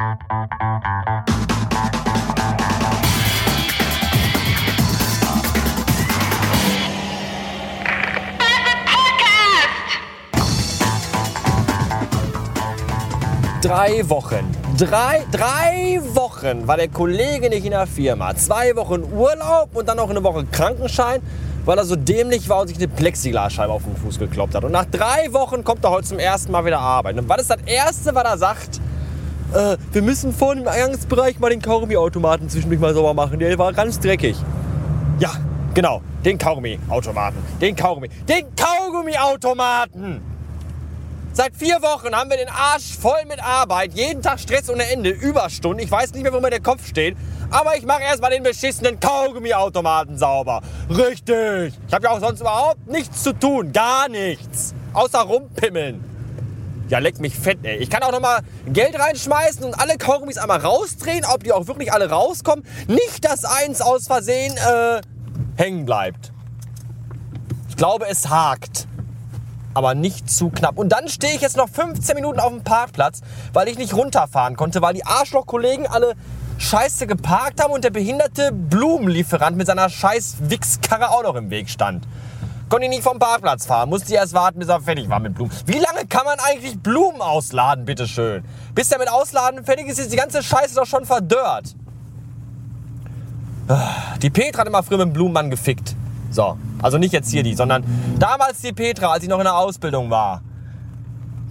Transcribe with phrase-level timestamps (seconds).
[0.00, 0.16] Drei
[14.08, 14.48] Wochen.
[14.78, 18.34] Drei, drei Wochen war der Kollege nicht in der Firma.
[18.34, 21.20] Zwei Wochen Urlaub und dann noch eine Woche Krankenschein,
[21.66, 24.64] weil er so dämlich war und sich eine Plexiglasscheibe auf den Fuß gekloppt hat.
[24.64, 27.18] Und nach drei Wochen kommt er heute zum ersten Mal wieder arbeiten.
[27.18, 28.80] Und was ist das Erste, was er sagt?
[29.52, 33.38] Äh, wir müssen vorne im Eingangsbereich mal den Kaugummiautomaten zwischendurch mal sauber machen.
[33.38, 34.36] Der war ganz dreckig.
[35.18, 35.32] Ja,
[35.74, 36.02] genau.
[36.24, 37.40] Den Kaugummiautomaten.
[37.60, 38.08] Den Kaugummi.
[38.28, 40.20] Den Kaugummiautomaten!
[41.32, 45.10] Seit vier Wochen haben wir den Arsch voll mit Arbeit, jeden Tag Stress ohne Ende,
[45.10, 45.78] Überstunden.
[45.78, 47.16] Ich weiß nicht mehr, wo mir der Kopf steht,
[47.50, 50.60] aber ich mache erstmal den beschissenen Kaugummiautomaten sauber.
[50.90, 51.72] Richtig.
[51.86, 54.74] Ich habe ja auch sonst überhaupt nichts zu tun, gar nichts.
[54.92, 56.09] Außer rumpimmeln.
[56.90, 57.76] Ja, leck mich fett, ey.
[57.76, 61.68] Ich kann auch noch mal Geld reinschmeißen und alle Kaugummis einmal rausdrehen, ob die auch
[61.68, 62.64] wirklich alle rauskommen.
[62.88, 65.00] Nicht, dass eins aus Versehen äh,
[65.56, 66.32] hängen bleibt.
[67.68, 68.88] Ich glaube, es hakt
[69.72, 70.78] aber nicht zu knapp.
[70.78, 73.20] Und dann stehe ich jetzt noch 15 Minuten auf dem Parkplatz,
[73.52, 76.14] weil ich nicht runterfahren konnte, weil die Arschloch-Kollegen alle
[76.58, 81.70] scheiße geparkt haben und der behinderte Blumenlieferant mit seiner scheiß Wichskarre auch noch im Weg
[81.70, 82.04] stand.
[82.70, 85.50] Konnte ich nicht vom Parkplatz fahren, musste erst warten, bis er fertig war mit Blumen.
[85.66, 88.44] Wie lange kann man eigentlich Blumen ausladen, bitteschön?
[88.76, 91.74] Bis der mit Ausladen fertig ist, ist die ganze Scheiße doch schon verdörrt.
[94.22, 95.96] Die Petra hat immer früher mit dem Blumenmann gefickt.
[96.30, 97.82] So, also nicht jetzt hier die, sondern
[98.20, 100.40] damals die Petra, als ich noch in der Ausbildung war.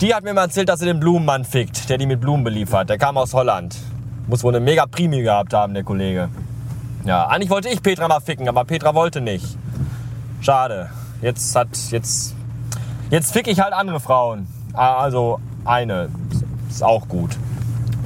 [0.00, 2.88] Die hat mir mal erzählt, dass sie den Blumenmann fickt, der die mit Blumen beliefert.
[2.90, 3.76] Der kam aus Holland.
[4.28, 6.28] Muss wohl eine mega Primi gehabt haben, der Kollege.
[7.04, 9.58] Ja, eigentlich wollte ich Petra mal ficken, aber Petra wollte nicht.
[10.40, 10.90] Schade.
[11.20, 12.34] Jetzt hat, jetzt,
[13.10, 14.46] jetzt fick ich halt andere Frauen.
[14.72, 16.08] Also eine.
[16.70, 17.36] Ist auch gut.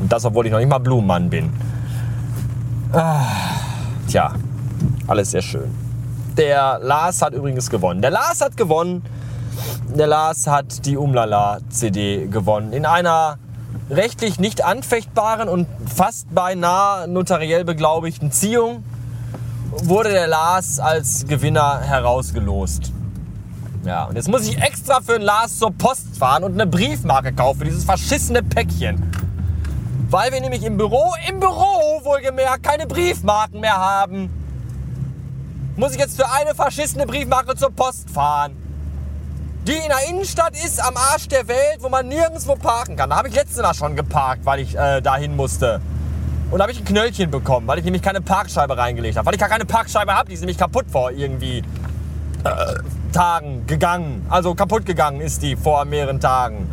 [0.01, 1.53] Und das, obwohl ich noch nicht mal Blumenmann bin.
[2.93, 3.25] Ah,
[4.09, 4.35] tja,
[5.07, 5.75] alles sehr schön.
[6.37, 8.01] Der Lars hat übrigens gewonnen.
[8.01, 9.03] Der Lars hat gewonnen.
[9.95, 12.73] Der Lars hat die Umlala-CD gewonnen.
[12.73, 13.39] In einer
[13.91, 18.85] rechtlich nicht anfechtbaren und fast beinahe notariell beglaubigten Ziehung
[19.71, 22.93] wurde der Lars als Gewinner herausgelost.
[23.85, 27.33] Ja, und jetzt muss ich extra für den Lars zur Post fahren und eine Briefmarke
[27.33, 29.11] kaufen für dieses verschissene Päckchen.
[30.09, 34.31] Weil wir nämlich im Büro, im Büro wohlgemerkt, keine Briefmarken mehr haben
[35.77, 38.57] muss ich jetzt für eine verschissene Briefmarke zur Post fahren.
[39.67, 43.11] Die in der Innenstadt ist, am Arsch der Welt, wo man nirgendwo parken kann.
[43.11, 45.81] Da habe ich letztes Mal schon geparkt, weil ich äh, dahin musste.
[46.51, 49.27] Und da habe ich ein Knöllchen bekommen, weil ich nämlich keine Parkscheibe reingelegt habe.
[49.27, 52.75] Weil ich gar keine Parkscheibe habe, die ist nämlich kaputt vor irgendwie äh,
[53.13, 54.27] Tagen gegangen.
[54.29, 56.69] Also kaputt gegangen ist die vor mehreren Tagen.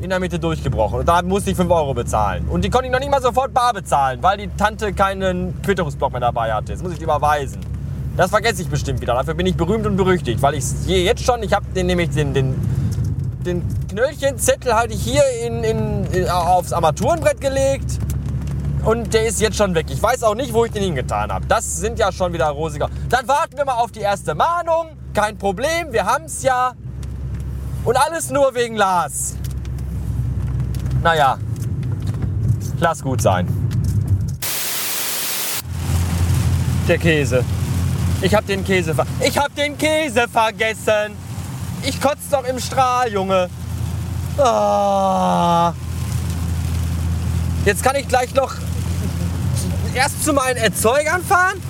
[0.00, 1.00] In der Mitte durchgebrochen.
[1.00, 2.48] Und da musste ich 5 Euro bezahlen.
[2.48, 6.12] Und die konnte ich noch nicht mal sofort bar bezahlen, weil die Tante keinen Quitterungsblock
[6.12, 6.72] mehr dabei hatte.
[6.72, 7.60] Jetzt muss ich überweisen.
[8.16, 9.14] Das vergesse ich bestimmt wieder.
[9.14, 12.34] Dafür bin ich berühmt und berüchtigt, weil ich jetzt schon, ich habe den nämlich den,
[12.34, 12.54] den,
[13.44, 17.98] den Knöllchenzettel halte ich hier in, in, in, aufs Armaturenbrett gelegt
[18.84, 19.86] und der ist jetzt schon weg.
[19.90, 21.46] Ich weiß auch nicht, wo ich den hingetan habe.
[21.46, 22.88] Das sind ja schon wieder rosiger.
[23.08, 24.99] Dann warten wir mal auf die erste Mahnung.
[25.14, 26.72] Kein Problem, wir haben es ja.
[27.84, 29.36] Und alles nur wegen Lars.
[31.02, 31.38] Naja,
[32.78, 33.48] lass gut sein.
[36.86, 37.44] Der Käse.
[38.20, 41.16] Ich hab den Käse ver Ich hab den Käse vergessen.
[41.82, 43.48] Ich kotze doch im Strahl, Junge.
[44.36, 45.72] Oh.
[47.64, 48.54] Jetzt kann ich gleich noch
[49.94, 51.60] erst zu meinen Erzeugern fahren,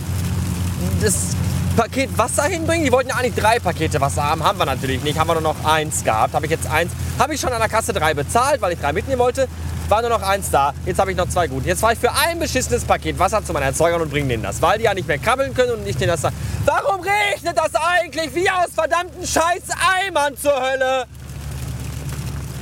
[1.01, 1.37] das
[1.77, 2.85] Paket Wasser hinbringen.
[2.85, 5.19] Die wollten ja eigentlich drei Pakete Wasser haben, haben wir natürlich nicht.
[5.19, 6.35] Haben wir nur noch eins gehabt.
[6.35, 6.93] Habe ich jetzt eins.
[7.19, 9.49] Habe ich schon an der Kasse drei bezahlt, weil ich drei mitnehmen wollte
[9.91, 10.73] war nur noch eins da.
[10.87, 11.67] Jetzt habe ich noch zwei gut.
[11.67, 14.63] Jetzt fahre ich für ein beschissenes Paket Wasser zu meinen Erzeugern und bringe denen das,
[14.63, 16.37] weil die ja nicht mehr krabbeln können und nicht denen das sagen.
[16.65, 19.63] Warum regnet das eigentlich wie aus verdammten scheiß
[20.07, 21.07] Eimern zur Hölle?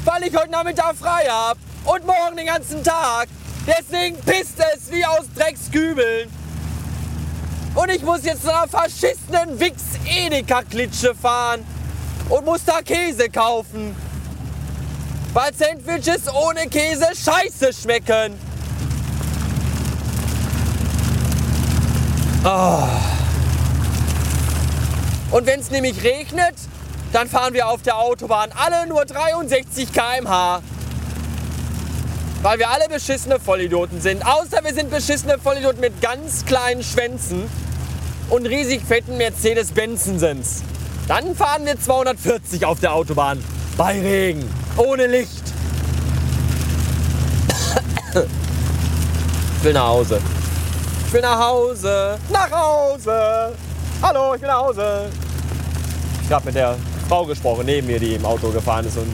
[0.04, 3.28] Weil ich heute Nachmittag frei habe und morgen den ganzen Tag.
[3.66, 6.31] Deswegen pisst es wie aus Dreckskübeln.
[7.75, 11.65] Und ich muss jetzt zu einer verschissenen Wix-Edeka-Klitsche fahren
[12.29, 13.94] und muss da Käse kaufen
[15.38, 18.38] weil Sandwiches ohne Käse scheiße schmecken.
[22.44, 22.88] Oh.
[25.31, 26.55] Und wenn es nämlich regnet,
[27.12, 30.62] dann fahren wir auf der Autobahn alle nur 63 km/h.
[32.43, 34.25] Weil wir alle beschissene Vollidioten sind.
[34.25, 37.50] Außer wir sind beschissene Vollidioten mit ganz kleinen Schwänzen
[38.31, 40.62] und riesig fetten Mercedes-Benzensens.
[41.08, 43.43] Dann fahren wir 240 auf der Autobahn.
[43.76, 45.43] Bei Regen ohne Licht.
[49.58, 50.20] Ich will nach Hause.
[51.06, 52.19] Ich will nach Hause.
[52.31, 53.52] Nach Hause.
[54.00, 55.11] Hallo, ich will nach Hause.
[56.25, 56.76] Ich habe mit der
[57.08, 59.12] Frau gesprochen, neben mir, die im Auto gefahren ist und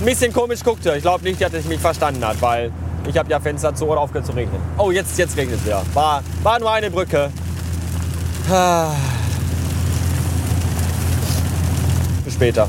[0.00, 0.94] ein bisschen komisch guckte.
[0.96, 2.70] Ich glaube nicht, dass sie mich verstanden hat, weil
[3.08, 4.60] ich habe ja Fenster zu oder aufgehört zu regnen.
[4.76, 5.82] Oh, jetzt, jetzt regnet es wieder.
[5.94, 7.30] War, war nur eine Brücke.
[12.24, 12.68] Bis später.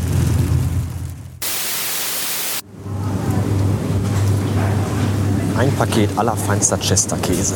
[5.57, 7.55] Ein Paket allerfeinster Chester-Käse.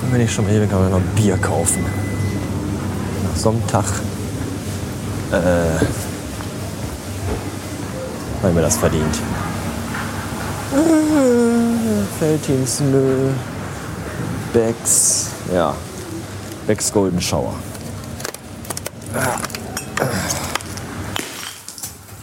[0.00, 1.84] Dann bin ich schon ewig aber noch Bier kaufen.
[3.22, 3.84] Nach so einem Tag.
[5.30, 5.84] Äh,
[8.42, 9.18] weil mir das verdient.
[12.18, 13.30] Feltins, nö.
[14.52, 15.74] Becks, ja.
[16.66, 17.54] Becks Golden Shower.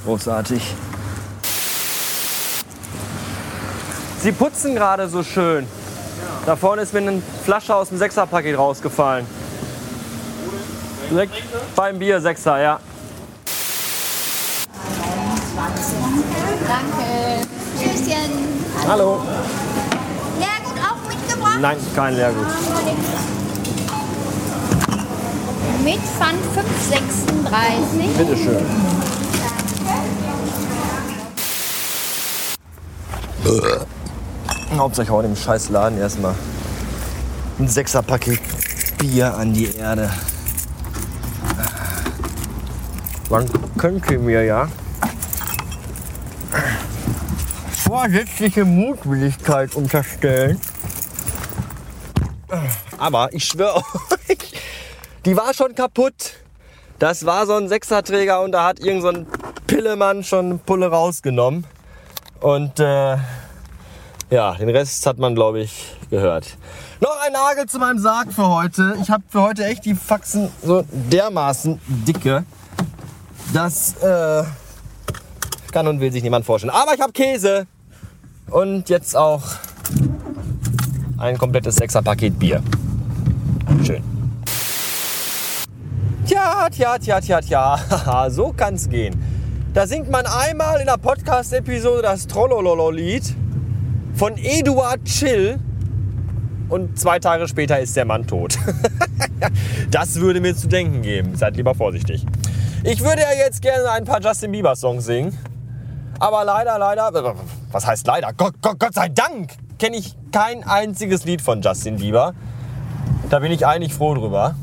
[0.06, 0.76] Großartig.
[4.22, 5.68] Sie putzen gerade so schön.
[6.46, 9.26] Da vorne ist mir eine Flasche aus dem Sechserpaket rausgefallen.
[11.76, 12.80] Beim Bier, Sechser, ja.
[16.68, 17.48] Danke.
[17.78, 18.32] Tschüsschen.
[18.88, 19.22] Hallo.
[20.40, 21.60] Leergut auch mitgebracht?
[21.62, 22.48] Nein, kein Leergut.
[25.84, 28.18] Mit Pfand 5,36.
[28.18, 28.66] Bitteschön.
[34.76, 36.34] Hauptsache heute im scheiß Laden erstmal
[37.60, 38.40] ein Sechserpaket
[38.98, 40.10] Bier an die Erde.
[43.30, 44.68] Man könnte mir ja
[47.86, 50.60] vorsätzliche Mutwilligkeit unterstellen.
[52.98, 53.76] Aber ich schwöre
[54.30, 54.54] euch,
[55.26, 56.34] die war schon kaputt.
[56.98, 59.28] Das war so ein Sechserträger und da hat irgend so ein
[59.68, 61.66] Pillemann schon eine Pulle rausgenommen.
[62.40, 63.18] Und äh,
[64.32, 66.58] ja, den Rest hat man, glaube ich, gehört.
[67.02, 68.98] Noch ein Nagel zu meinem Sarg für heute.
[69.02, 72.46] Ich habe für heute echt die Faxen so dermaßen dicke,
[73.54, 74.44] dass äh,
[75.72, 76.74] kann und will sich niemand vorstellen.
[76.74, 77.68] Aber ich habe Käse
[78.50, 79.44] und jetzt auch
[81.18, 82.62] ein komplettes Sechserpaket Bier.
[83.84, 84.04] Schön.
[86.26, 88.30] Tja, tja, tja, tja, tja.
[88.30, 89.16] So kann's gehen.
[89.74, 93.36] Da singt man einmal in der Podcast-Episode das Trollololo-Lied
[94.16, 95.60] von Eduard Chill
[96.70, 98.58] und zwei Tage später ist der Mann tot.
[99.92, 101.36] das würde mir zu denken geben.
[101.36, 102.26] Seid lieber vorsichtig.
[102.84, 105.38] Ich würde ja jetzt gerne ein paar Justin Bieber-Songs singen.
[106.20, 107.36] Aber leider, leider,
[107.76, 108.32] was heißt leider?
[108.32, 112.34] Gott, Gott, Gott sei Dank kenne ich kein einziges Lied von Justin Bieber.
[113.30, 114.56] Da bin ich eigentlich froh drüber.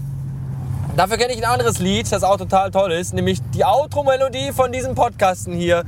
[0.97, 4.73] Dafür kenne ich ein anderes Lied, das auch total toll ist, nämlich die Outro-Melodie von
[4.73, 5.85] diesem Podcasten hier.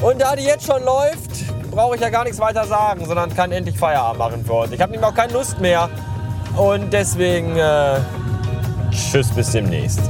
[0.00, 3.50] Und da die jetzt schon läuft, brauche ich ja gar nichts weiter sagen, sondern kann
[3.50, 4.74] endlich Feierabend machen für heute.
[4.76, 5.90] Ich habe nämlich auch keine Lust mehr.
[6.56, 7.98] Und deswegen, äh,
[8.92, 10.00] tschüss, bis demnächst.